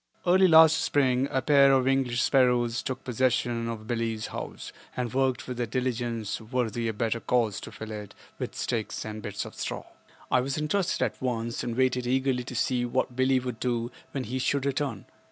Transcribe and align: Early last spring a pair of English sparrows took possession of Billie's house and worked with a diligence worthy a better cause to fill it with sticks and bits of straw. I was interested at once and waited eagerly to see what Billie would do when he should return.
Early 0.25 0.47
last 0.47 0.79
spring 0.81 1.27
a 1.29 1.43
pair 1.43 1.71
of 1.71 1.87
English 1.87 2.23
sparrows 2.23 2.81
took 2.81 3.03
possession 3.03 3.69
of 3.69 3.85
Billie's 3.85 4.25
house 4.25 4.73
and 4.97 5.13
worked 5.13 5.47
with 5.47 5.59
a 5.59 5.67
diligence 5.67 6.41
worthy 6.41 6.87
a 6.87 6.91
better 6.93 7.19
cause 7.19 7.59
to 7.61 7.71
fill 7.71 7.91
it 7.91 8.15
with 8.39 8.55
sticks 8.55 9.05
and 9.05 9.21
bits 9.21 9.45
of 9.45 9.53
straw. 9.53 9.85
I 10.31 10.41
was 10.41 10.57
interested 10.57 11.03
at 11.05 11.21
once 11.21 11.63
and 11.63 11.75
waited 11.77 12.07
eagerly 12.07 12.43
to 12.45 12.55
see 12.55 12.83
what 12.83 13.15
Billie 13.15 13.39
would 13.39 13.59
do 13.59 13.91
when 14.11 14.23
he 14.23 14.39
should 14.39 14.65
return. 14.65 15.05